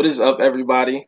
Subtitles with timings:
[0.00, 1.04] What is up, everybody?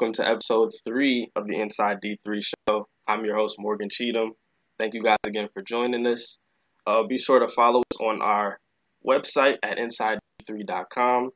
[0.00, 2.88] Welcome to episode three of the Inside D3 show.
[3.06, 4.32] I'm your host, Morgan Cheatham.
[4.80, 6.40] Thank you guys again for joining us.
[6.84, 8.58] Uh, be sure to follow us on our
[9.06, 11.30] website at InsideD3.com.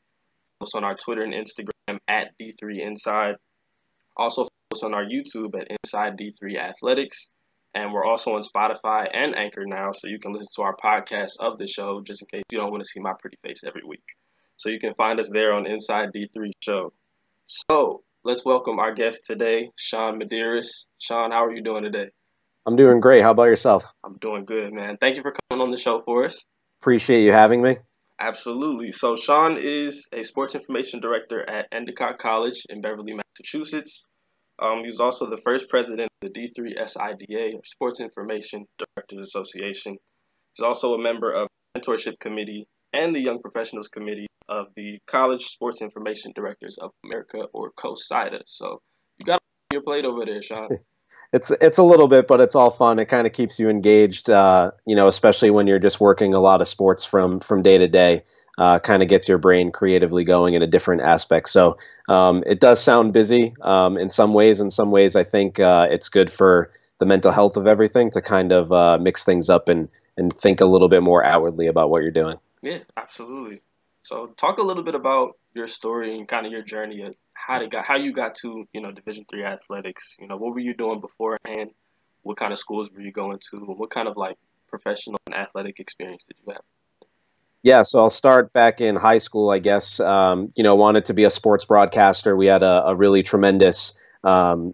[0.60, 3.34] Also on our Twitter and Instagram at D3Inside.
[4.16, 7.30] Also follow us on our YouTube at Inside D3 Athletics.
[7.72, 11.34] And we're also on Spotify and Anchor now, so you can listen to our podcast
[11.38, 13.82] of the show just in case you don't want to see my pretty face every
[13.86, 14.02] week.
[14.56, 16.92] So you can find us there on Inside D3 Show.
[17.46, 20.86] So let's welcome our guest today, Shawn Medeiros.
[20.98, 22.08] Shawn, how are you doing today?
[22.66, 23.22] I'm doing great.
[23.22, 23.92] How about yourself?
[24.02, 24.96] I'm doing good, man.
[24.98, 26.44] Thank you for coming on the show for us.
[26.80, 27.76] Appreciate you having me.
[28.18, 28.92] Absolutely.
[28.92, 34.06] So Shawn is a sports information director at Endicott College in Beverly, Massachusetts.
[34.58, 39.22] Um, he was also the first president of the D3 SIDA, or Sports Information Directors
[39.22, 39.98] Association.
[40.56, 45.00] He's also a member of the Mentorship Committee and the Young Professionals Committee of the
[45.06, 48.42] College Sports Information Directors of America, or COSIDA.
[48.46, 48.80] So
[49.18, 49.40] you got
[49.72, 50.68] your plate over there, Shawn.
[51.32, 52.98] it's it's a little bit, but it's all fun.
[52.98, 56.40] It kind of keeps you engaged, uh, you know, especially when you're just working a
[56.40, 58.22] lot of sports from from day to day
[58.58, 61.48] uh, kind of gets your brain creatively going in a different aspect.
[61.48, 61.76] So
[62.08, 64.60] um, it does sound busy um, in some ways.
[64.60, 68.22] In some ways, I think uh, it's good for the mental health of everything to
[68.22, 71.90] kind of uh, mix things up and and think a little bit more outwardly about
[71.90, 72.38] what you're doing.
[72.62, 73.60] Yeah, absolutely.
[74.06, 77.58] So talk a little bit about your story and kind of your journey of how
[77.58, 80.16] to got how you got to you know Division three athletics.
[80.20, 81.72] You know what were you doing beforehand?
[82.22, 83.56] What kind of schools were you going to?
[83.58, 84.36] What kind of like
[84.68, 86.62] professional and athletic experience did you have?
[87.64, 89.98] Yeah, so I'll start back in high school, I guess.
[89.98, 92.36] Um, you know, wanted to be a sports broadcaster.
[92.36, 94.72] We had a, a really tremendous um,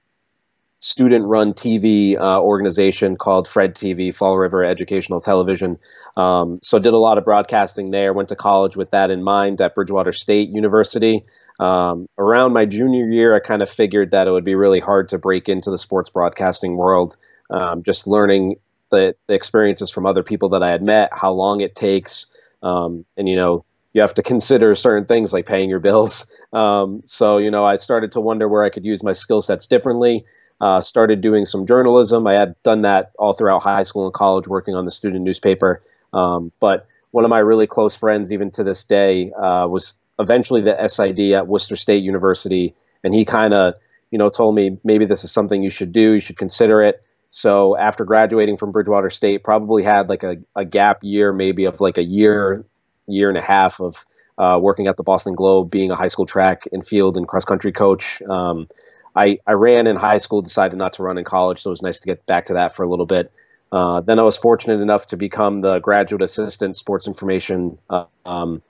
[0.82, 5.78] student run TV uh, organization called Fred TV, Fall River Educational Television.
[6.16, 8.12] Um, so did a lot of broadcasting there.
[8.12, 11.22] Went to college with that in mind at Bridgewater State University.
[11.60, 15.08] Um, around my junior year, I kind of figured that it would be really hard
[15.10, 17.16] to break into the sports broadcasting world.
[17.48, 18.56] Um, just learning
[18.90, 22.26] the, the experiences from other people that I had met, how long it takes,
[22.62, 26.26] um, and you know you have to consider certain things like paying your bills.
[26.52, 29.66] Um, so you know I started to wonder where I could use my skill sets
[29.66, 30.26] differently.
[30.62, 32.24] Uh, started doing some journalism.
[32.24, 35.82] I had done that all throughout high school and college, working on the student newspaper.
[36.12, 40.60] Um, but one of my really close friends, even to this day, uh, was eventually
[40.60, 43.74] the SID at Worcester State University, and he kind of
[44.12, 46.12] you know told me maybe this is something you should do.
[46.12, 47.02] You should consider it.
[47.28, 51.80] So after graduating from Bridgewater State, probably had like a, a gap year, maybe of
[51.80, 52.64] like a year,
[53.08, 54.04] year and a half of
[54.38, 57.44] uh, working at the Boston Globe, being a high school track and field and cross
[57.44, 58.22] country coach.
[58.22, 58.68] Um,
[59.14, 61.82] I, I ran in high school, decided not to run in college, so it was
[61.82, 63.30] nice to get back to that for a little bit.
[63.70, 68.62] Uh, then I was fortunate enough to become the graduate assistant sports information uh, um,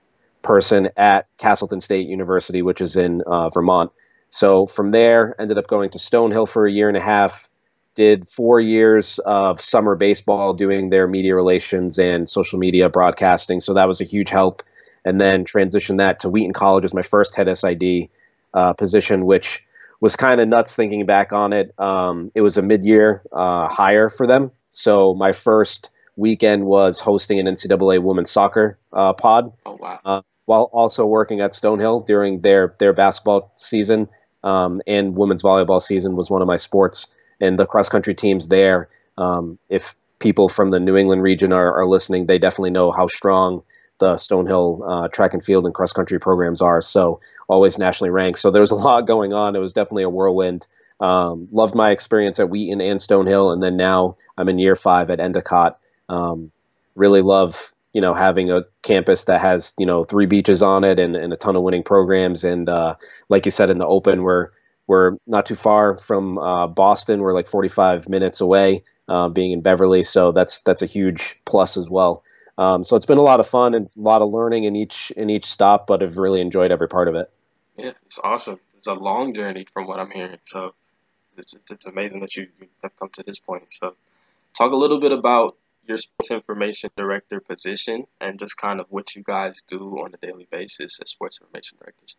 [0.43, 3.91] person at Castleton State University, which is in uh, Vermont.
[4.29, 7.49] So from there, ended up going to Stonehill for a year and a half,
[7.95, 13.61] did four years of summer baseball doing their media relations and social media broadcasting.
[13.61, 14.63] So that was a huge help.
[15.05, 18.09] And then transitioned that to Wheaton College as my first head SID
[18.55, 19.65] uh, position, which
[20.03, 21.73] was kind of nuts thinking back on it.
[21.79, 24.51] Um, it was a mid year uh, hire for them.
[24.69, 29.53] So my first weekend was hosting an NCAA women's soccer uh, pod.
[29.65, 30.01] Oh, wow.
[30.05, 34.09] Uh, while also working at Stonehill during their, their basketball season
[34.43, 37.07] um, and women's volleyball season was one of my sports
[37.41, 38.89] and the cross country teams there.
[39.17, 43.07] Um, if people from the New England region are, are, listening, they definitely know how
[43.07, 43.62] strong
[43.99, 46.81] the Stonehill uh, track and field and cross country programs are.
[46.81, 48.39] So always nationally ranked.
[48.39, 49.57] So there was a lot going on.
[49.57, 50.67] It was definitely a whirlwind.
[51.01, 55.11] Um, loved my experience at Wheaton and Stonehill, and then now I'm in year five
[55.11, 55.79] at Endicott.
[56.09, 56.53] Um,
[56.95, 60.99] really love you know having a campus that has you know three beaches on it
[60.99, 62.45] and, and a ton of winning programs.
[62.45, 62.97] And uh,
[63.29, 64.51] like you said in the open, we're
[64.87, 67.21] we're not too far from uh, Boston.
[67.21, 71.77] We're like 45 minutes away, uh, being in Beverly, so that's that's a huge plus
[71.77, 72.23] as well.
[72.58, 75.10] Um, so it's been a lot of fun and a lot of learning in each
[75.16, 77.31] in each stop, but I've really enjoyed every part of it.
[77.76, 78.60] Yeah, it's awesome.
[78.76, 80.75] It's a long journey from what I'm hearing, so
[81.38, 82.49] it's, it's, it's amazing that you
[82.82, 83.64] have come to this point.
[83.70, 83.94] So,
[84.56, 85.56] talk a little bit about
[85.87, 90.26] your sports information director position and just kind of what you guys do on a
[90.26, 92.16] daily basis as sports information directors.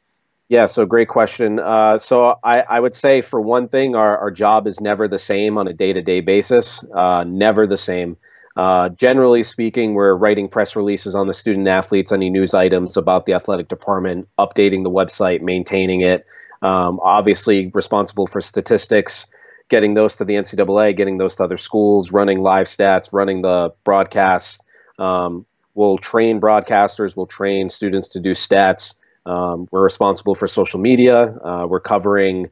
[0.50, 1.60] Yeah, so great question.
[1.60, 5.18] Uh, so I, I, would say for one thing, our, our job is never the
[5.18, 8.18] same on a day to day basis, uh, never the same.
[8.56, 13.26] Uh, generally speaking, we're writing press releases on the student athletes, any news items about
[13.26, 16.26] the athletic department, updating the website, maintaining it.
[16.62, 19.26] Um, obviously, responsible for statistics,
[19.70, 23.74] getting those to the NCAA, getting those to other schools, running live stats, running the
[23.84, 24.64] broadcasts.
[25.00, 28.94] Um, we'll train broadcasters, we'll train students to do stats
[29.26, 31.24] Um, we're responsible for social media.
[31.44, 32.52] Uh, we're covering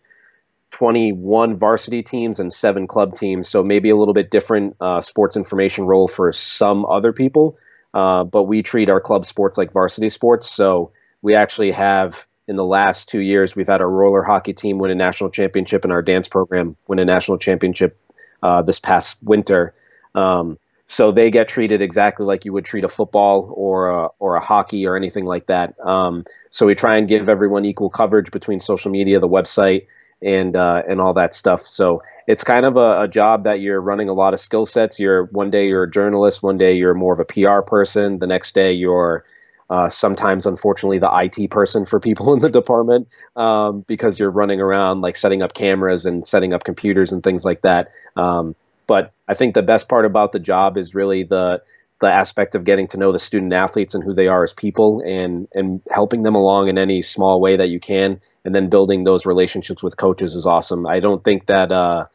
[0.72, 5.36] 21 varsity teams and seven club teams, so maybe a little bit different uh, sports
[5.36, 7.58] information role for some other people.
[7.94, 10.50] Uh, but we treat our club sports like varsity sports.
[10.50, 10.92] So
[11.22, 14.92] we actually have in the last two years, we've had our roller hockey team win
[14.92, 17.98] a national championship and our dance program win a national championship
[18.42, 19.74] uh, this past winter.
[20.16, 20.58] Um,
[20.88, 24.42] so they get treated exactly like you would treat a football or a, or a
[24.42, 25.80] hockey or anything like that.
[25.80, 29.88] Um, so we try and give everyone equal coverage between social media, the website,
[30.22, 31.62] and uh, and all that stuff.
[31.62, 35.00] So it's kind of a, a, job that you're running a lot of skill sets.
[35.00, 38.28] You're one day you're a journalist, one day you're more of a PR person, the
[38.28, 39.26] next day you're
[39.72, 43.08] uh, sometimes, unfortunately, the IT person for people in the department
[43.38, 47.46] um, because you're running around like setting up cameras and setting up computers and things
[47.46, 47.90] like that.
[48.18, 48.54] Um,
[48.86, 51.64] but I think the best part about the job is really the
[52.02, 55.02] the aspect of getting to know the student athletes and who they are as people
[55.06, 59.04] and and helping them along in any small way that you can and then building
[59.04, 60.86] those relationships with coaches is awesome.
[60.88, 62.06] I don't think that uh,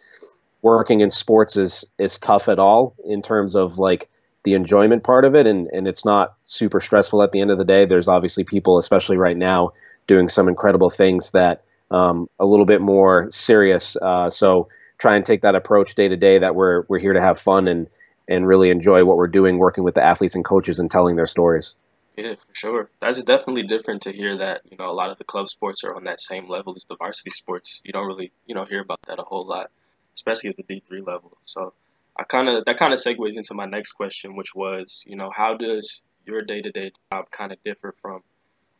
[0.63, 4.09] working in sports is is tough at all in terms of like
[4.43, 7.59] the enjoyment part of it and, and it's not super stressful at the end of
[7.59, 7.85] the day.
[7.85, 9.73] There's obviously people, especially right now,
[10.07, 13.97] doing some incredible things that um, a little bit more serious.
[13.97, 14.69] Uh, so
[14.99, 17.69] try and take that approach day to day that we're we're here to have fun
[17.69, 17.89] and
[18.29, 21.27] and really enjoy what we're doing, working with the athletes and coaches and telling their
[21.27, 21.77] stories.
[22.17, 22.91] Yeah, for sure.
[23.01, 25.95] That's definitely different to hear that, you know, a lot of the club sports are
[25.95, 27.81] on that same level as the varsity sports.
[27.85, 29.71] You don't really, you know, hear about that a whole lot,
[30.15, 31.37] especially at the D3 level.
[31.45, 31.75] So
[32.19, 35.31] I kind of that kind of segues into my next question, which was, you know,
[35.31, 38.23] how does your day to day job kind of differ from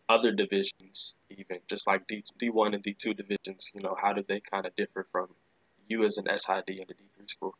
[0.09, 3.73] other divisions, even just like D D one and D two divisions?
[3.75, 5.29] You know, how do they kind of differ from
[5.89, 7.55] you as an SID in a D three school?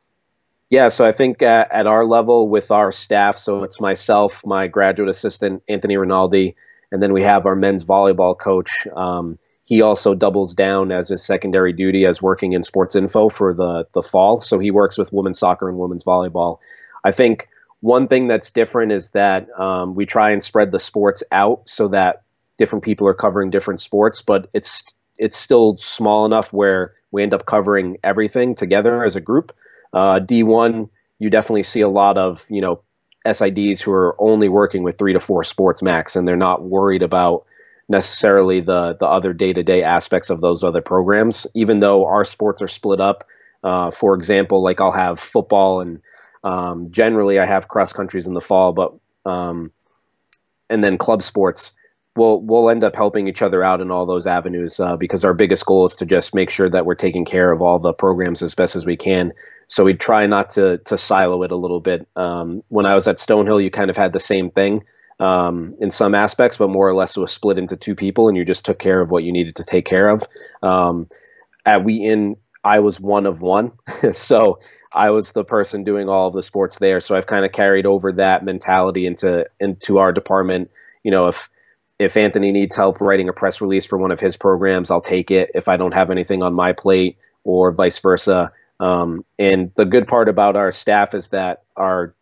[0.71, 4.67] Yeah, so I think at, at our level with our staff, so it's myself, my
[4.67, 6.57] graduate assistant Anthony Rinaldi,
[6.91, 8.87] and then we have our men's volleyball coach.
[8.95, 13.55] Um, he also doubles down as his secondary duty as working in sports info for
[13.55, 14.39] the the fall.
[14.41, 16.59] So he works with women's soccer and women's volleyball.
[17.05, 17.49] I think
[17.81, 21.89] one thing that's different is that um, we try and spread the sports out so
[21.89, 22.23] that
[22.59, 27.35] different people are covering different sports, but it's it's still small enough where we end
[27.35, 29.53] up covering everything together as a group.
[29.97, 32.83] Uh, D1, you definitely see a lot of you know
[33.27, 37.03] SIDs who are only working with three to four sports max, and they're not worried
[37.03, 37.47] about
[37.89, 41.47] necessarily the the other day to day aspects of those other programs.
[41.55, 43.25] Even though our sports are split up,
[43.65, 46.03] uh, for example, like I'll have football and
[46.45, 48.93] um, generally I have cross countries in the fall, but
[49.25, 49.73] um,
[50.69, 51.73] and then club sports.
[52.17, 55.35] We'll we'll end up helping each other out in all those avenues uh, because our
[55.35, 58.43] biggest goal is to just make sure that we're taking care of all the programs
[58.43, 59.33] as best as we can.
[59.69, 62.09] So we try not to to silo it a little bit.
[62.17, 64.83] Um, when I was at Stonehill, you kind of had the same thing
[65.21, 68.37] um, in some aspects, but more or less it was split into two people, and
[68.37, 70.23] you just took care of what you needed to take care of.
[70.63, 71.09] Um,
[71.65, 73.73] at Wheaton, I was one of one,
[74.13, 74.61] so
[74.93, 77.01] I was the person doing all of the sports there.
[77.01, 80.71] So I've kind of carried over that mentality into into our department.
[81.03, 81.49] You know, if
[81.99, 85.31] if Anthony needs help writing a press release for one of his programs, I'll take
[85.31, 85.51] it.
[85.55, 88.53] If I don't have anything on my plate, or vice versa.
[88.81, 92.15] Um, and the good part about our staff is that our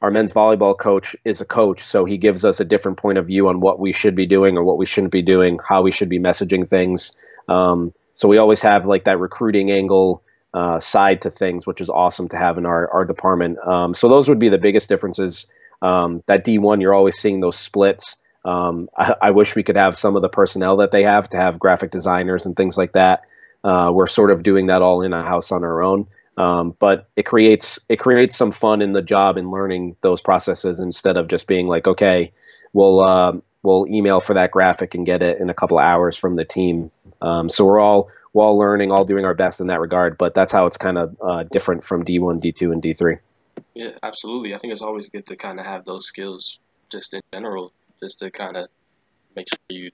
[0.00, 3.26] our men's volleyball coach is a coach, so he gives us a different point of
[3.26, 5.90] view on what we should be doing or what we shouldn't be doing, how we
[5.90, 7.12] should be messaging things.
[7.48, 10.22] Um, so we always have like that recruiting angle
[10.54, 13.58] uh, side to things, which is awesome to have in our our department.
[13.66, 15.46] Um, so those would be the biggest differences.
[15.82, 18.20] Um, that D1, you're always seeing those splits.
[18.44, 21.36] Um, I, I, wish we could have some of the personnel that they have to
[21.36, 23.24] have graphic designers and things like that.
[23.62, 26.06] Uh, we're sort of doing that all in a house on our own.
[26.36, 30.80] Um, but it creates it creates some fun in the job and learning those processes
[30.80, 32.32] instead of just being like, okay,
[32.72, 33.32] we'll uh,
[33.62, 36.90] we'll email for that graphic and get it in a couple hours from the team.
[37.20, 40.16] Um, so we're all we're all learning, all doing our best in that regard.
[40.16, 43.18] But that's how it's kind of uh, different from D1, D2, and D3.
[43.74, 44.54] Yeah, absolutely.
[44.54, 46.58] I think it's always good to kind of have those skills
[46.90, 48.68] just in general, just to kind of
[49.36, 49.90] make sure you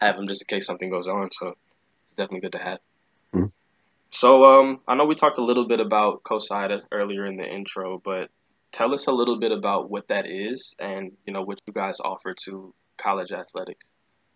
[0.00, 1.30] have them just in case something goes on.
[1.30, 2.78] So it's definitely good to have.
[3.34, 3.46] Mm-hmm.
[4.10, 7.98] So um, I know we talked a little bit about COSIDA earlier in the intro,
[7.98, 8.30] but
[8.70, 12.00] tell us a little bit about what that is and you know what you guys
[12.00, 13.84] offer to college athletics.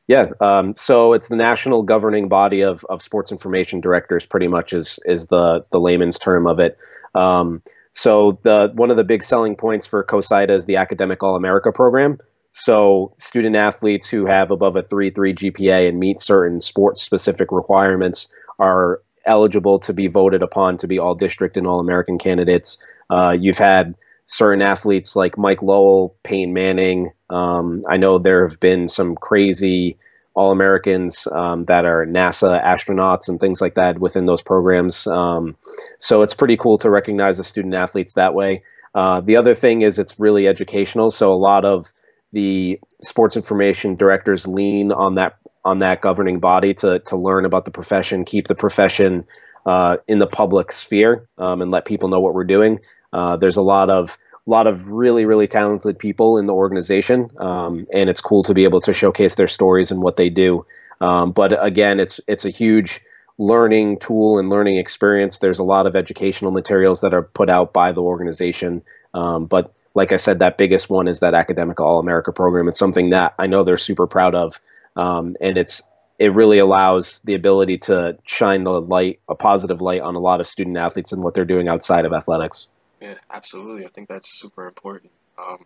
[0.06, 4.24] Yeah, um, so it's the national governing body of, of sports information directors.
[4.24, 6.78] Pretty much is is the the layman's term of it.
[7.14, 11.36] Um, so the one of the big selling points for COSIDA is the Academic All
[11.36, 12.18] America program.
[12.58, 17.52] So student athletes who have above a three three GPA and meet certain sports specific
[17.52, 22.78] requirements are eligible to be voted upon to be all district and all American candidates.
[23.10, 27.12] Uh, you've had certain athletes like Mike Lowell, Peyton Manning.
[27.30, 29.96] Um, I know there have been some crazy
[30.34, 35.06] All Americans um, that are NASA astronauts and things like that within those programs.
[35.06, 35.56] Um,
[35.98, 38.62] so it's pretty cool to recognize the student athletes that way.
[38.94, 41.12] Uh, the other thing is it's really educational.
[41.12, 41.92] So a lot of
[42.32, 47.64] the sports information directors lean on that on that governing body to to learn about
[47.64, 49.24] the profession, keep the profession
[49.66, 52.80] uh, in the public sphere, um, and let people know what we're doing.
[53.12, 57.86] Uh, there's a lot of lot of really really talented people in the organization, um,
[57.92, 60.64] and it's cool to be able to showcase their stories and what they do.
[61.00, 63.00] Um, but again, it's it's a huge
[63.38, 65.38] learning tool and learning experience.
[65.38, 68.82] There's a lot of educational materials that are put out by the organization,
[69.14, 72.68] um, but like I said, that biggest one is that academic All America program.
[72.68, 74.60] It's something that I know they're super proud of,
[74.94, 75.82] um, and it's
[76.20, 80.40] it really allows the ability to shine the light, a positive light, on a lot
[80.40, 82.68] of student athletes and what they're doing outside of athletics.
[83.00, 83.86] Yeah, absolutely.
[83.86, 85.10] I think that's super important.
[85.36, 85.64] Um,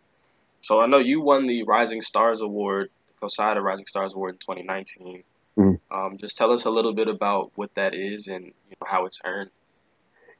[0.62, 4.38] so I know you won the Rising Stars Award, the COSIDA Rising Stars Award in
[4.38, 5.24] 2019.
[5.58, 5.94] Mm-hmm.
[5.94, 9.04] Um, just tell us a little bit about what that is and you know, how
[9.04, 9.50] it's earned.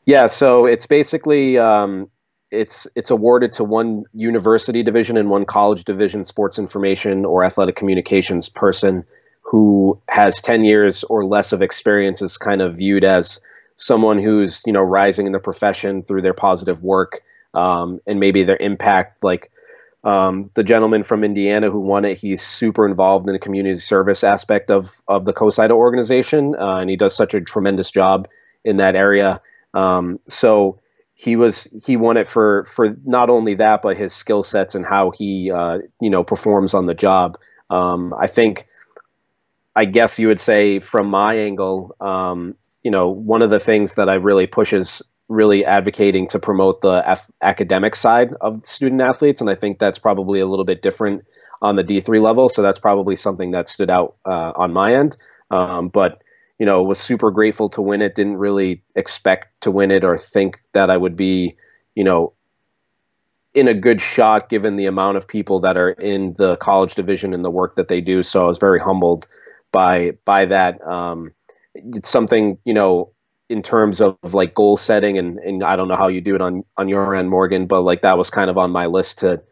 [0.06, 2.10] Yeah, so it's basically um,
[2.52, 7.74] it's it's awarded to one university division and one college division sports information or athletic
[7.74, 9.04] communications person
[9.40, 13.40] who has 10 years or less of experience is kind of viewed as
[13.76, 17.22] someone who's you know rising in the profession through their positive work
[17.54, 19.50] um, and maybe their impact like
[20.04, 24.24] um, the gentleman from Indiana who won it, he's super involved in the community service
[24.24, 28.26] aspect of of the COSIDA organization, uh, and he does such a tremendous job
[28.64, 29.40] in that area.
[29.74, 30.80] Um, so
[31.14, 34.84] he was he won it for for not only that, but his skill sets and
[34.86, 37.38] how he uh, you know performs on the job.
[37.70, 38.66] Um, I think,
[39.74, 43.94] I guess you would say from my angle, um, you know, one of the things
[43.94, 49.00] that I really push is really advocating to promote the af- academic side of student
[49.00, 51.24] athletes, and I think that's probably a little bit different
[51.62, 52.48] on the D three level.
[52.48, 55.16] So that's probably something that stood out uh, on my end.
[55.50, 56.22] Um, but
[56.62, 58.14] you know, was super grateful to win it.
[58.14, 61.56] Didn't really expect to win it or think that I would be,
[61.96, 62.34] you know,
[63.52, 67.34] in a good shot given the amount of people that are in the college division
[67.34, 68.22] and the work that they do.
[68.22, 69.26] So I was very humbled
[69.72, 70.80] by by that.
[70.86, 71.32] Um,
[71.74, 73.10] it's something you know
[73.48, 76.40] in terms of, like goal setting and, and I don't know how you do it
[76.40, 79.42] on on your end, Morgan, but like that was kind of on my list to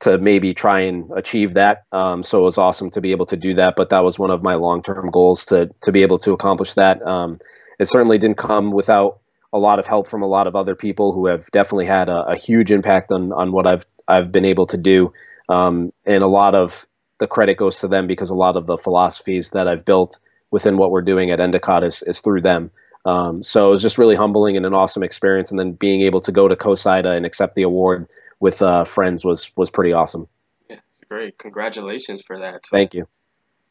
[0.00, 1.84] to maybe try and achieve that.
[1.92, 3.74] Um, so it was awesome to be able to do that.
[3.76, 6.74] But that was one of my long term goals to to be able to accomplish
[6.74, 7.06] that.
[7.06, 7.40] Um,
[7.78, 9.20] it certainly didn't come without
[9.52, 12.26] a lot of help from a lot of other people who have definitely had a,
[12.26, 15.12] a huge impact on on what I've I've been able to do.
[15.48, 16.86] Um, and a lot of
[17.18, 20.18] the credit goes to them because a lot of the philosophies that I've built
[20.50, 22.70] within what we're doing at Endicott is, is through them.
[23.04, 25.50] Um, so it was just really humbling and an awesome experience.
[25.50, 28.08] And then being able to go to COSIDA and accept the award
[28.40, 30.28] with uh, friends was was pretty awesome.
[30.68, 31.38] Yeah, great.
[31.38, 32.64] Congratulations for that.
[32.66, 33.06] Thank you.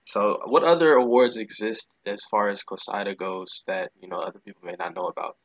[0.06, 4.62] So, what other awards exist as far as COSIDA goes that you know other people
[4.66, 5.38] may not know about?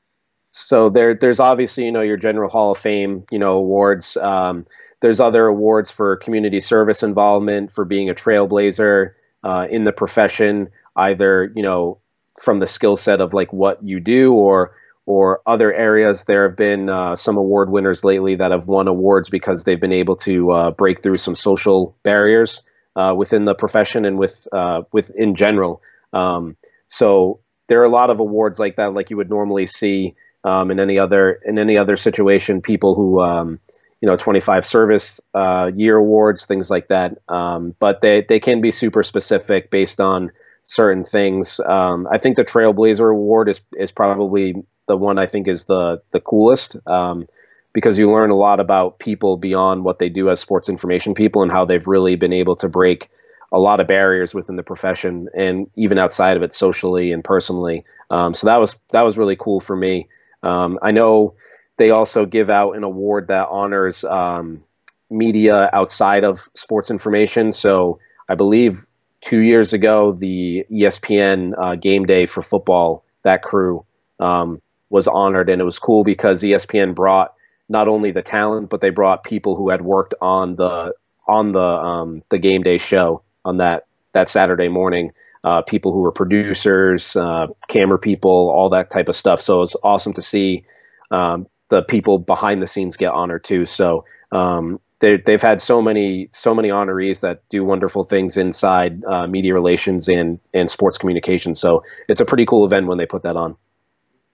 [0.53, 4.17] So there, there's obviously you know your general Hall of Fame you know awards.
[4.17, 4.67] Um,
[5.00, 9.12] there's other awards for community service involvement, for being a trailblazer
[9.43, 11.99] uh, in the profession, either you know
[12.41, 14.73] from the skill set of like what you do or
[15.11, 16.25] or other areas.
[16.25, 19.93] There have been uh, some award winners lately that have won awards because they've been
[19.93, 22.62] able to uh, break through some social barriers
[22.95, 25.83] uh, within the profession and with uh, with in general.
[26.12, 30.14] Um, so there are a lot of awards like that, like you would normally see
[30.45, 32.62] um, in any other in any other situation.
[32.62, 33.59] People who um,
[34.00, 37.19] you know 25 service uh, year awards, things like that.
[37.29, 40.31] Um, but they they can be super specific based on
[40.71, 41.59] certain things.
[41.61, 44.55] Um, I think the Trailblazer Award is is probably
[44.87, 47.27] the one I think is the the coolest um,
[47.73, 51.43] because you learn a lot about people beyond what they do as sports information people
[51.43, 53.11] and how they've really been able to break
[53.53, 57.85] a lot of barriers within the profession and even outside of it socially and personally.
[58.11, 60.09] Um, so that was that was really cool for me.
[60.45, 61.35] Um, I know
[61.79, 64.62] they also give out an award that honors um,
[65.11, 67.50] media outside of sports information.
[67.50, 67.99] So
[68.29, 68.87] I believe
[69.21, 73.85] two years ago, the ESPN uh, game day for football, that crew
[74.19, 77.35] um, was honored, and it was cool because ESPN brought
[77.69, 80.95] not only the talent, but they brought people who had worked on the
[81.27, 85.12] on the um, the game day show on that that Saturday morning.
[85.43, 89.41] Uh, people who were producers, uh, camera people, all that type of stuff.
[89.41, 90.65] So it was awesome to see
[91.11, 93.65] um, the people behind the scenes get honored too.
[93.65, 99.26] So um, they've had so many so many honorees that do wonderful things inside uh,
[99.26, 101.54] media relations and and sports communication.
[101.54, 103.57] So it's a pretty cool event when they put that on.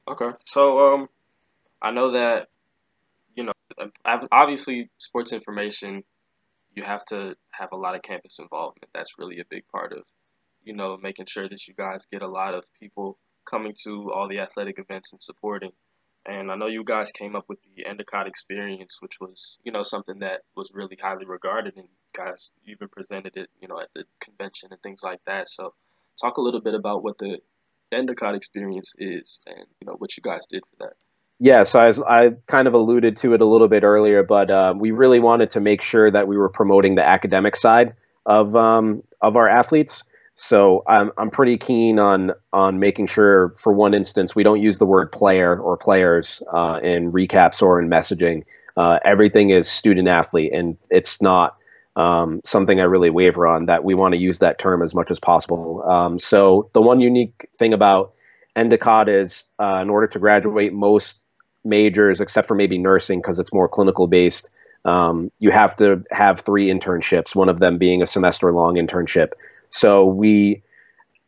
[0.08, 1.08] Okay, so um,
[1.80, 2.49] I know that
[3.35, 3.52] you know
[4.04, 6.04] obviously sports information
[6.75, 8.90] you have to have a lot of campus involvement.
[8.92, 10.04] That's really a big part of
[10.66, 14.28] you know, making sure that you guys get a lot of people coming to all
[14.28, 15.70] the athletic events and supporting.
[16.28, 19.85] And I know you guys came up with the Endicott experience, which was, you know,
[19.85, 24.04] something that was really highly regarded, and guys even presented it, you know, at the
[24.21, 25.49] convention and things like that.
[25.49, 25.73] So,
[26.21, 27.38] talk a little bit about what the
[27.92, 30.95] Endicott experience is, and you know what you guys did for that.
[31.38, 34.75] Yeah, so I, I kind of alluded to it a little bit earlier, but uh,
[34.76, 39.02] we really wanted to make sure that we were promoting the academic side of um,
[39.21, 40.04] of our athletes.
[40.38, 44.78] So I'm I'm pretty keen on on making sure, for one instance, we don't use
[44.78, 48.45] the word player or players uh, in recaps or in messaging.
[48.76, 51.57] Uh, everything is student athlete, and it's not
[51.97, 53.64] um, something I really waver on.
[53.64, 55.83] That we want to use that term as much as possible.
[55.90, 58.12] Um, so the one unique thing about
[58.55, 61.26] Endicott is, uh, in order to graduate most
[61.64, 64.50] majors, except for maybe nursing, because it's more clinical based,
[64.85, 67.35] um, you have to have three internships.
[67.35, 69.31] One of them being a semester long internship.
[69.70, 70.62] So we,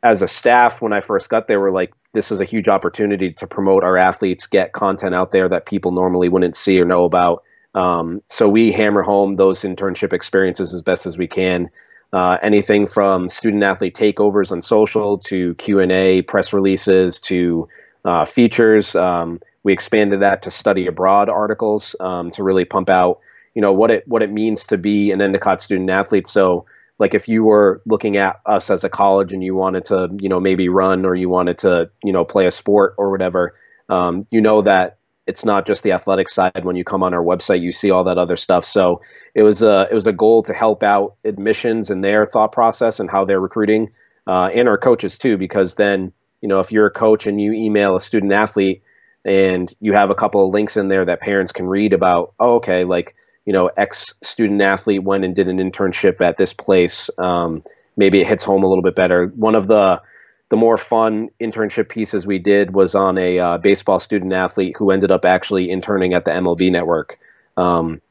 [0.03, 3.33] as a staff, when I first got there, were like, this is a huge opportunity
[3.33, 7.05] to promote our athletes, get content out there that people normally wouldn't see or know
[7.05, 7.43] about.
[7.75, 11.69] Um, so we hammer home those internship experiences as best as we can.
[12.13, 17.69] Uh, anything from student athlete takeovers on social to Q and A, press releases to
[18.07, 18.97] uh, features.
[18.97, 23.21] Um, we expanded that to study abroad articles um, to really pump out,
[23.55, 26.27] you know, what it what it means to be an Endicott student athlete.
[26.27, 26.65] So
[26.99, 30.29] like if you were looking at us as a college and you wanted to you
[30.29, 33.55] know maybe run or you wanted to you know play a sport or whatever
[33.89, 37.23] um, you know that it's not just the athletic side when you come on our
[37.23, 38.65] website you see all that other stuff.
[38.65, 39.03] So
[39.35, 42.99] it was a it was a goal to help out admissions and their thought process
[42.99, 43.91] and how they're recruiting
[44.27, 47.53] uh, and our coaches too because then you know if you're a coach and you
[47.53, 48.83] email a student athlete
[49.25, 52.57] and you have a couple of links in there that parents can read about oh
[52.57, 53.15] okay like
[53.49, 57.09] you know, ex student athlete went and did an internship at this place.
[57.17, 57.65] Um,
[57.97, 59.29] maybe it hits home a little bit better.
[59.29, 60.03] One of the
[60.51, 64.91] the more fun internship pieces we did was on a uh, baseball student athlete who
[64.91, 67.19] ended up actually interning at the MLB network.
[67.57, 68.03] Um,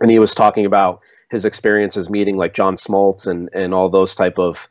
[0.00, 4.16] and he was talking about his experiences meeting like John Smoltz and, and all those
[4.16, 4.68] type of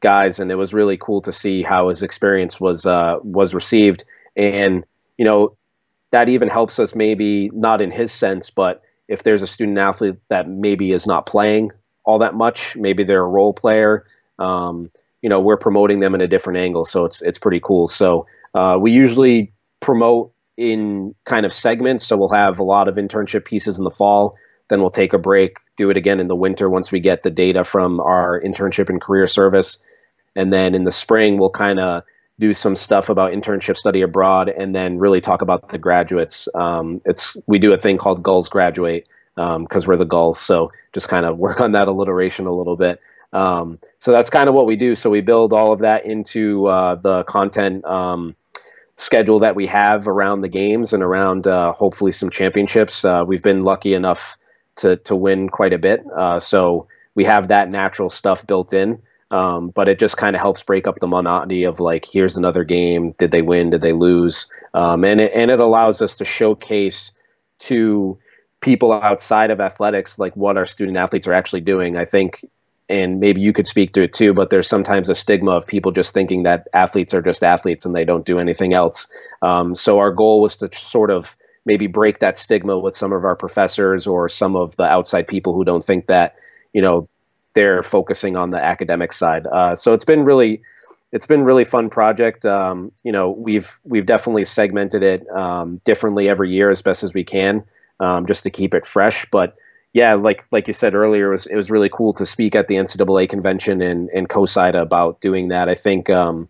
[0.00, 0.40] guys.
[0.40, 4.04] And it was really cool to see how his experience was, uh, was received.
[4.36, 4.84] And,
[5.16, 5.56] you know,
[6.10, 10.16] that even helps us maybe not in his sense, but if there's a student athlete
[10.28, 11.70] that maybe is not playing
[12.04, 14.04] all that much, maybe they're a role player.
[14.38, 14.90] Um,
[15.22, 17.88] you know, we're promoting them in a different angle, so it's it's pretty cool.
[17.88, 22.06] So uh, we usually promote in kind of segments.
[22.06, 24.36] So we'll have a lot of internship pieces in the fall.
[24.68, 27.30] Then we'll take a break, do it again in the winter once we get the
[27.30, 29.78] data from our internship and career service.
[30.36, 32.02] And then in the spring, we'll kind of
[32.38, 36.48] do some stuff about internship study abroad and then really talk about the graduates.
[36.54, 40.70] Um, it's we do a thing called Gulls Graduate because um, we're the Gulls, so
[40.92, 43.00] just kind of work on that alliteration a little bit.
[43.32, 44.94] Um, so that's kind of what we do.
[44.94, 48.34] So we build all of that into uh, the content um,
[48.96, 53.04] schedule that we have around the games and around uh, hopefully some championships.
[53.04, 54.36] Uh, we've been lucky enough
[54.76, 59.02] to to win quite a bit, uh, so we have that natural stuff built in.
[59.30, 62.64] Um, but it just kind of helps break up the monotony of like, here's another
[62.64, 63.12] game.
[63.18, 63.70] Did they win?
[63.70, 64.50] Did they lose?
[64.74, 67.12] Um, and it, and it allows us to showcase
[67.60, 68.18] to
[68.60, 71.96] people outside of athletics like what our student athletes are actually doing.
[71.96, 72.44] I think,
[72.88, 74.32] and maybe you could speak to it too.
[74.32, 77.94] But there's sometimes a stigma of people just thinking that athletes are just athletes and
[77.94, 79.06] they don't do anything else.
[79.42, 81.36] Um, so our goal was to sort of
[81.66, 85.52] maybe break that stigma with some of our professors or some of the outside people
[85.52, 86.36] who don't think that
[86.72, 87.08] you know
[87.58, 89.44] they're focusing on the academic side.
[89.48, 90.62] Uh, so it's been really
[91.10, 92.46] it's been really fun project.
[92.46, 97.12] Um, you know, we've we've definitely segmented it um, differently every year as best as
[97.12, 97.64] we can,
[97.98, 99.26] um, just to keep it fresh.
[99.32, 99.56] But
[99.92, 102.68] yeah, like like you said earlier, it was it was really cool to speak at
[102.68, 105.68] the NCAA convention and and COSIDA about doing that.
[105.68, 106.48] I think um,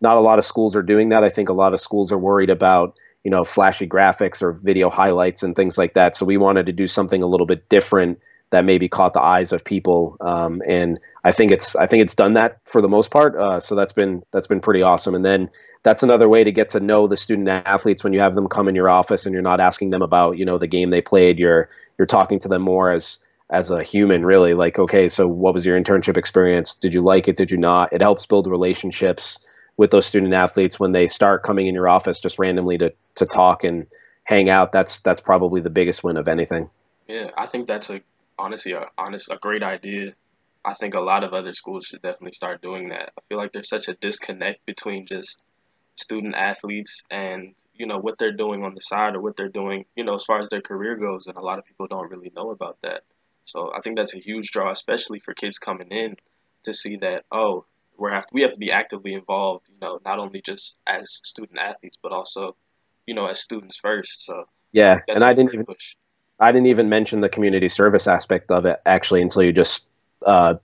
[0.00, 1.24] not a lot of schools are doing that.
[1.24, 4.90] I think a lot of schools are worried about you know flashy graphics or video
[4.90, 6.14] highlights and things like that.
[6.14, 9.52] So we wanted to do something a little bit different that maybe caught the eyes
[9.52, 10.16] of people.
[10.20, 13.36] Um, and I think it's I think it's done that for the most part.
[13.36, 15.14] Uh, so that's been that's been pretty awesome.
[15.14, 15.50] And then
[15.82, 18.68] that's another way to get to know the student athletes when you have them come
[18.68, 21.38] in your office and you're not asking them about you know the game they played.
[21.38, 23.18] You're you're talking to them more as
[23.50, 27.28] as a human really like okay so what was your internship experience did you like
[27.28, 29.38] it did you not it helps build relationships
[29.76, 33.24] with those student athletes when they start coming in your office just randomly to to
[33.24, 33.86] talk and
[34.24, 36.68] hang out that's that's probably the biggest win of anything
[37.06, 38.00] yeah i think that's a
[38.38, 40.14] honestly a honest a great idea.
[40.64, 43.12] I think a lot of other schools should definitely start doing that.
[43.16, 45.40] I feel like there's such a disconnect between just
[45.94, 49.86] student athletes and you know what they're doing on the side or what they're doing
[49.96, 52.30] you know as far as their career goes and a lot of people don't really
[52.36, 53.02] know about that
[53.46, 56.14] so i think that's a huge draw especially for kids coming in
[56.62, 57.64] to see that oh
[57.98, 59.68] we have to, we have to be actively involved.
[59.70, 62.56] You know, not only just as student athletes, but also,
[63.06, 64.24] you know, as students first.
[64.24, 65.96] So yeah, and I didn't even push.
[66.38, 69.88] I didn't even mention the community service aspect of it actually until you just
[70.24, 70.54] uh,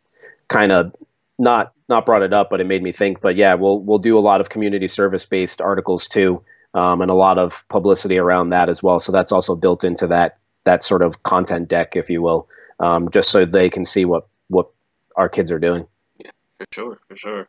[0.49, 0.95] kind of
[1.39, 3.21] not not brought it up, but it made me think.
[3.21, 6.43] But yeah, we'll we'll do a lot of community service based articles too,
[6.75, 9.01] um, and a lot of publicity around that as well.
[9.01, 13.11] So that's also built into that that sort of content deck, if you will, um,
[13.11, 14.69] just so they can see what what
[15.17, 15.87] our kids are doing.
[16.19, 17.49] Yeah, for sure, for sure.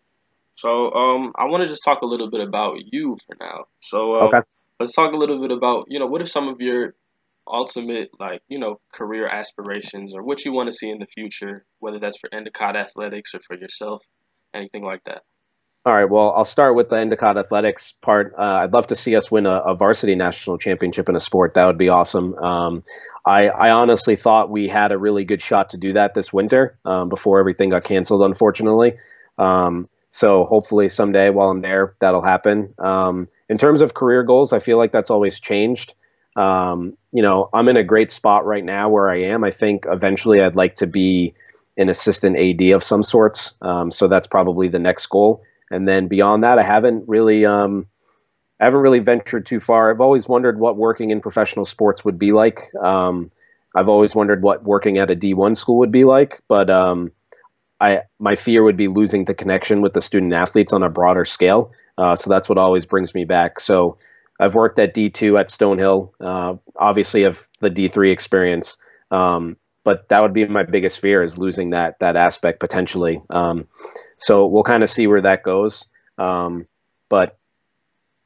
[0.56, 3.66] So um, I want to just talk a little bit about you for now.
[3.80, 4.40] So uh, okay.
[4.80, 6.96] let's talk a little bit about you know what are some of your
[7.48, 11.66] ultimate like you know career aspirations or what you want to see in the future,
[11.80, 14.04] whether that's for Endicott athletics or for yourself,
[14.54, 15.24] anything like that.
[15.86, 16.10] All right.
[16.10, 18.36] Well, I'll start with the Endicott athletics part.
[18.38, 21.56] Uh, I'd love to see us win a, a, varsity national championship in a sport.
[21.56, 22.36] That would be awesome.
[22.36, 22.84] Um,
[23.26, 26.80] I, I, honestly thought we had a really good shot to do that this winter
[26.86, 28.94] um, before everything got canceled, unfortunately.
[29.38, 32.74] Um, so hopefully someday while I'm there, that'll happen.
[32.80, 35.96] Um, in terms of career goals, I feel like that's always changed.
[36.36, 39.44] Um, you know, I'm in a great spot right now where I am.
[39.44, 41.34] I think eventually I'd like to be
[41.78, 43.56] an assistant AD of some sorts.
[43.62, 45.44] Um, so that's probably the next goal.
[45.72, 47.88] And then beyond that, I haven't really, um,
[48.60, 49.90] I haven't really ventured too far.
[49.90, 52.62] I've always wondered what working in professional sports would be like.
[52.82, 53.32] Um,
[53.76, 57.12] I've always wondered what working at a D1 school would be like, but um,
[57.82, 61.26] I my fear would be losing the connection with the student athletes on a broader
[61.26, 61.72] scale.
[61.98, 63.60] Uh, so that's what always brings me back.
[63.60, 63.98] So
[64.44, 66.12] I've worked at D2 at Stonehill.
[66.20, 68.78] Uh, obviously, of the D3 experience,
[69.10, 73.22] um, but that would be my biggest fear is losing that that aspect potentially.
[73.30, 73.68] Um,
[74.18, 75.88] so we'll kind of see where that goes.
[76.18, 76.68] Um,
[77.08, 77.38] but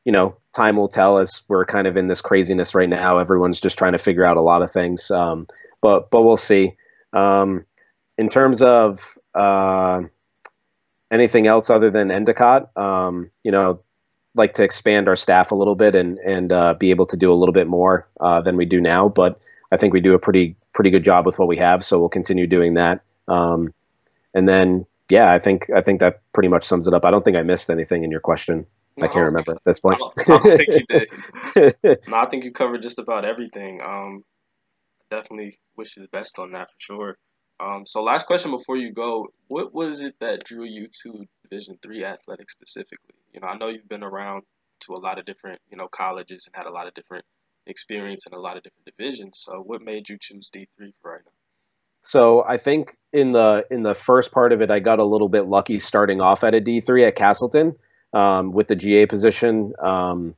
[0.06, 3.20] you know, time will tell as we're kind of in this craziness right now.
[3.20, 5.12] Everyone's just trying to figure out a lot of things.
[5.12, 5.48] Um,
[5.82, 6.74] but but we'll see.
[7.14, 7.64] Um,
[8.18, 10.02] in terms of uh,
[11.12, 13.84] anything else other than Endicott, um, you know,
[14.38, 17.32] like to expand our staff a little bit and and uh, be able to do
[17.32, 19.10] a little bit more uh, than we do now.
[19.10, 19.40] But
[19.72, 22.10] I think we do a pretty pretty good job with what we have, so we'll
[22.10, 23.02] continue doing that.
[23.28, 23.74] Um,
[24.34, 27.06] and then yeah, I think I think that pretty much sums it up.
[27.06, 28.66] I don't think I missed anything in your question.
[28.98, 29.98] No, I can't remember at this point.
[29.98, 32.00] I don't, I don't think you did.
[32.08, 33.80] no, I think you covered just about everything.
[33.82, 34.24] Um,
[35.10, 37.18] definitely wish you the best on that for sure.
[37.60, 41.78] Um, so last question before you go, what was it that drew you to Division
[41.82, 43.16] three athletics specifically?
[43.34, 44.44] You know, I know you've been around
[44.82, 47.26] to a lot of different, you know, colleges and had a lot of different
[47.66, 49.40] experience in a lot of different divisions.
[49.40, 51.32] So what made you choose D three for right now?
[52.00, 55.30] So I think in the in the first part of it, I got a little
[55.30, 57.76] bit lucky starting off at a D three at Castleton
[58.14, 59.74] um, with the GA position.
[59.82, 60.36] Um,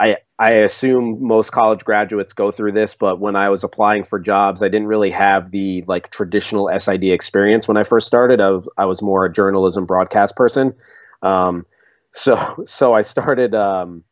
[0.00, 4.18] I I assume most college graduates go through this, but when I was applying for
[4.18, 8.40] jobs, I didn't really have the like traditional SID experience when I first started.
[8.40, 10.74] I I was more a journalism broadcast person.
[11.22, 11.66] Um,
[12.12, 14.04] so so I started um,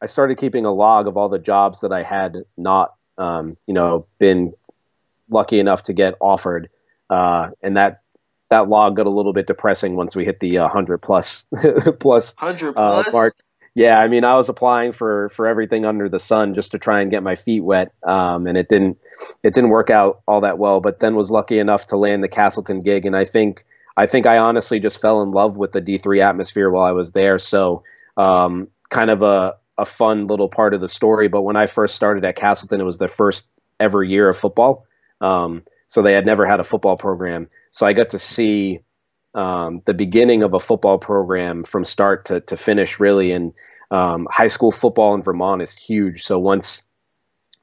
[0.00, 3.74] I started keeping a log of all the jobs that I had not um, you
[3.74, 4.52] know been
[5.30, 6.68] lucky enough to get offered,
[7.10, 8.02] uh, and that
[8.50, 11.46] that log got a little bit depressing once we hit the uh, hundred plus
[12.00, 13.12] plus, hundred uh, plus?
[13.12, 13.34] mark
[13.74, 17.00] yeah, I mean, I was applying for for everything under the sun just to try
[17.00, 18.98] and get my feet wet, um, and it didn't
[19.42, 20.80] it didn't work out all that well.
[20.80, 23.64] But then was lucky enough to land the Castleton gig, and I think
[23.96, 26.92] I think I honestly just fell in love with the D three atmosphere while I
[26.92, 27.38] was there.
[27.38, 27.84] So
[28.16, 31.28] um, kind of a a fun little part of the story.
[31.28, 33.48] But when I first started at Castleton, it was the first
[33.80, 34.86] ever year of football,
[35.20, 37.48] um, so they had never had a football program.
[37.70, 38.80] So I got to see
[39.34, 43.32] um, the beginning of a football program from start to, to finish, really.
[43.32, 43.52] And
[43.90, 46.22] um, high school football in Vermont is huge.
[46.22, 46.82] So once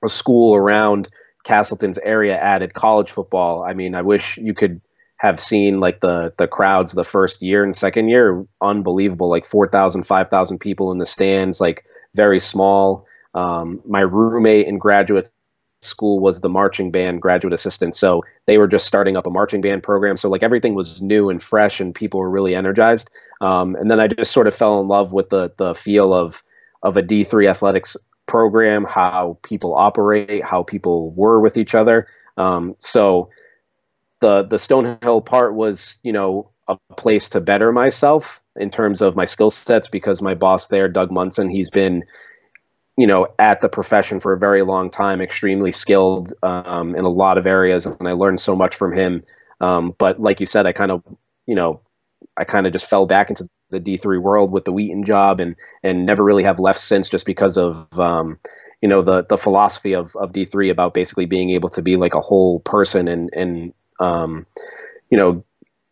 [0.03, 1.07] a school around
[1.45, 4.81] Castleton's area added college football, I mean, I wish you could
[5.21, 10.01] have seen like the the crowds the first year and second year unbelievable like 4000
[10.03, 15.29] 5000 people in the stands like very small um, my roommate in graduate
[15.81, 17.95] school was the marching band graduate assistant.
[17.95, 20.15] So they were just starting up a marching band program.
[20.17, 23.09] So like everything was new and fresh, and people were really energized.
[23.41, 26.43] Um, and then I just sort of fell in love with the the feel of
[26.83, 32.07] of a D three athletics program, how people operate, how people were with each other.
[32.37, 33.29] Um, so
[34.21, 39.15] the the Stonehill part was you know a place to better myself in terms of
[39.15, 42.03] my skill sets because my boss there, Doug Munson, he's been
[42.97, 47.09] you know, at the profession for a very long time, extremely skilled um, in a
[47.09, 49.23] lot of areas, and I learned so much from him.
[49.59, 51.03] Um, but like you said, I kind of,
[51.47, 51.81] you know,
[52.37, 55.39] I kind of just fell back into the D three world with the Wheaton job,
[55.39, 58.39] and and never really have left since, just because of um,
[58.81, 61.95] you know the the philosophy of of D three about basically being able to be
[61.95, 64.45] like a whole person and and um,
[65.09, 65.43] you know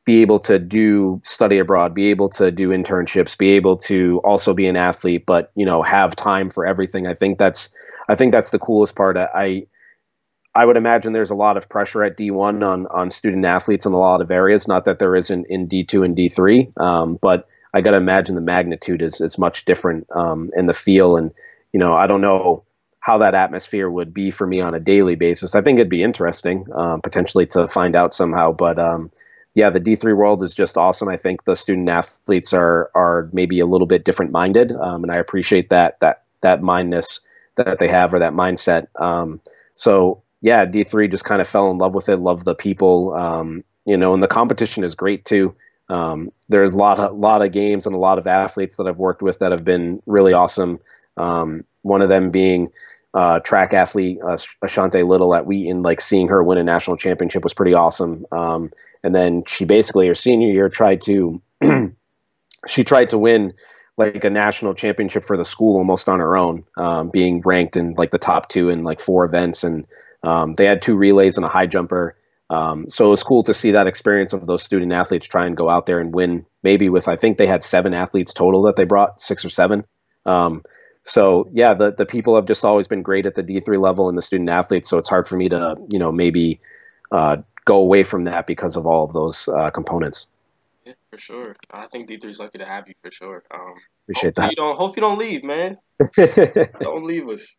[0.06, 4.56] be able to do study abroad, be able to do internships, be able to also
[4.56, 7.06] be an athlete, but you know have time for everything.
[7.06, 7.70] I think that's
[8.08, 9.18] I think that's the coolest part.
[9.18, 9.68] I
[10.56, 13.94] I would imagine there's a lot of pressure at D1 on on student athletes in
[13.94, 14.68] a lot of areas.
[14.68, 18.42] Not that there isn't in D2 and D3, um, but I got to imagine the
[18.42, 21.18] magnitude is is much different um, in the feel.
[21.18, 21.32] And
[21.72, 22.64] you know, I don't know
[23.00, 25.56] how that atmosphere would be for me on a daily basis.
[25.56, 28.52] I think it'd be interesting um, potentially to find out somehow.
[28.52, 29.12] But um,
[29.56, 31.08] yeah, the D3 world is just awesome.
[31.08, 35.12] I think the student athletes are are maybe a little bit different minded, um, and
[35.12, 37.22] I appreciate that that that mindness
[37.56, 38.88] that they have or that mindset.
[38.96, 39.42] Um,
[39.74, 43.64] so yeah, D3 just kind of fell in love with it, love the people, um,
[43.86, 45.56] you know, and the competition is great too.
[45.90, 49.00] Um, there's a lot of lot of games and a lot of athletes that I've
[49.00, 50.80] worked with that have been really awesome.
[51.18, 52.72] Um, one of them being
[53.14, 55.82] uh, track athlete uh, Ashante Little at Wheaton.
[55.82, 58.26] Like seeing her win a national championship was pretty awesome.
[58.32, 58.72] Um,
[59.04, 61.42] and then she basically her senior year tried to
[62.68, 63.54] she tried to win
[63.98, 67.96] like a national championship for the school almost on her own, um, being ranked in
[67.96, 69.86] like the top two in like four events and
[70.24, 72.16] um, they had two relays and a high jumper.
[72.50, 75.56] Um, so it was cool to see that experience of those student athletes try and
[75.56, 76.46] go out there and win.
[76.64, 79.86] Maybe with I think they had seven athletes total that they brought, six or seven.
[80.26, 80.64] Um,
[81.10, 84.10] so yeah, the the people have just always been great at the D three level
[84.10, 84.90] and the student athletes.
[84.90, 86.60] So it's hard for me to you know maybe
[87.12, 90.28] uh, go away from that because of all of those uh, components.
[90.86, 91.56] Yeah, for sure.
[91.72, 93.44] I think D three is lucky to have you for sure.
[93.52, 93.74] Um,
[94.06, 94.52] Appreciate that.
[94.52, 95.78] You don't hope you don't leave, man.
[96.80, 97.58] don't leave us.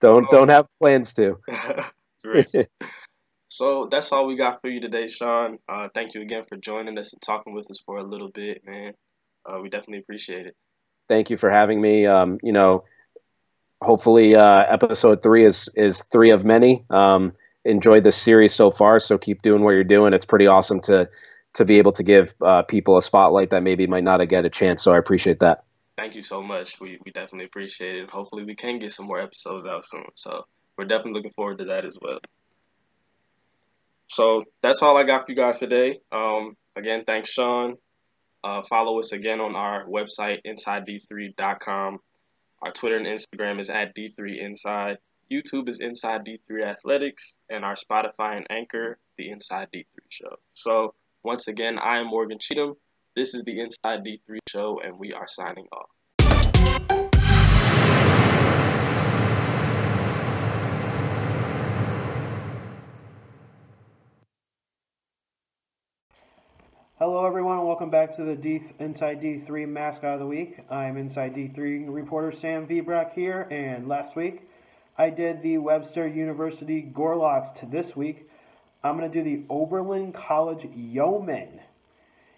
[0.00, 1.38] Don't um, don't have plans to.
[3.50, 5.58] So that's all we got for you today, Shawn.
[5.66, 8.62] Uh, thank you again for joining us and talking with us for a little bit,
[8.64, 8.92] man.
[9.46, 10.54] Uh, we definitely appreciate it.
[11.08, 12.06] Thank you for having me.
[12.06, 12.84] Um, you know,
[13.80, 16.84] hopefully, uh, episode three is is three of many.
[16.90, 17.32] Um,
[17.64, 20.12] enjoyed this series so far, so keep doing what you're doing.
[20.12, 21.08] It's pretty awesome to
[21.54, 24.50] to be able to give uh, people a spotlight that maybe might not get a
[24.50, 24.82] chance.
[24.82, 25.64] So I appreciate that.
[25.96, 26.80] Thank you so much.
[26.80, 28.10] We we definitely appreciate it.
[28.10, 30.06] Hopefully, we can get some more episodes out soon.
[30.14, 32.20] So we're definitely looking forward to that as well.
[34.08, 36.00] So that's all I got for you guys today.
[36.10, 37.76] Um, again, thanks, Shawn.
[38.44, 41.98] Uh, follow us again on our website, InsideD3.com.
[42.62, 44.96] Our Twitter and Instagram is at D3Inside.
[45.30, 50.36] YouTube is Inside D3 Athletics, and our Spotify and Anchor, the Inside D3 Show.
[50.54, 52.74] So, once again, I am Morgan Cheatham.
[53.14, 55.90] This is the Inside D3 Show, and we are signing off.
[67.00, 70.58] Hello, everyone, welcome back to the D Inside D3 Mascot of the Week.
[70.68, 74.50] I'm Inside D3 reporter Sam Vibrak here, and last week
[74.98, 78.28] I did the Webster University Gorloks To this week,
[78.82, 81.60] I'm going to do the Oberlin College Yeoman.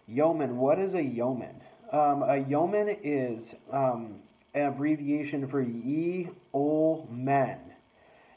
[0.06, 1.62] Yeoman, what is a yeoman?
[1.90, 4.16] Um, a yeoman is um,
[4.52, 7.60] an abbreviation for Ye Ol Men,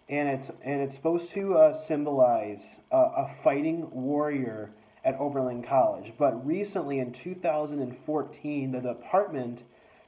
[0.07, 2.61] and it's and it's supposed to uh, symbolize
[2.93, 4.71] uh, a fighting warrior
[5.03, 6.13] at Oberlin College.
[6.17, 9.61] But recently, in 2014, the department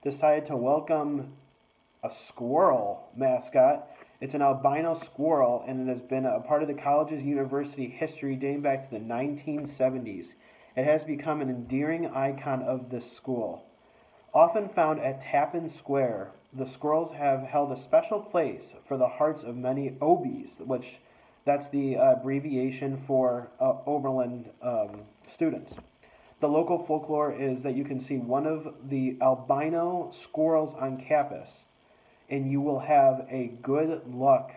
[0.04, 1.34] decided to welcome
[2.04, 3.90] a squirrel mascot.
[4.22, 8.36] It's an albino squirrel, and it has been a part of the college's university history
[8.36, 10.28] dating back to the 1970s.
[10.76, 13.66] It has become an endearing icon of this school.
[14.34, 19.44] Often found at Tappan Square, the squirrels have held a special place for the hearts
[19.44, 21.00] of many Obies, which
[21.46, 25.74] that's the uh, abbreviation for uh, Oberlin um, students.
[26.42, 31.50] The local folklore is that you can see one of the albino squirrels on campus,
[32.30, 34.52] and you will have a good luck.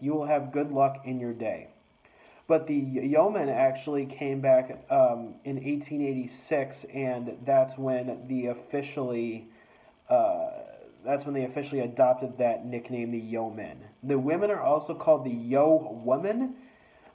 [0.00, 1.68] You will have good luck in your day.
[2.48, 9.46] But the yeoman actually came back um, in 1886, and that's when the officially
[10.08, 10.50] uh,
[11.04, 13.78] that's when they officially adopted that nickname, the Yeomen.
[14.02, 16.54] The women are also called the Yo Women,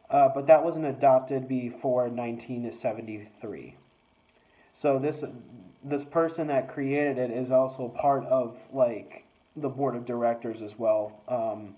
[0.10, 3.76] uh, but that wasn't adopted before 1973.
[4.74, 5.24] So this
[5.84, 9.24] this person that created it is also part of like
[9.56, 11.21] the board of directors as well.
[11.28, 11.76] Um,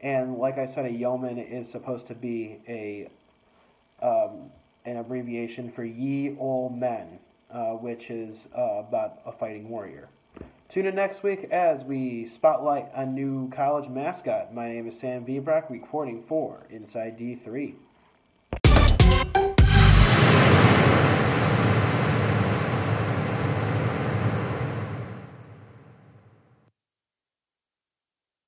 [0.00, 3.08] and like I said, a yeoman is supposed to be a
[4.02, 4.50] um,
[4.86, 7.18] an abbreviation for Ye Ol Men,
[7.50, 10.08] uh, which is uh, about a fighting warrior.
[10.70, 14.54] Tune in next week as we spotlight a new college mascot.
[14.54, 17.74] My name is Sam Vibrak, reporting for Inside D3.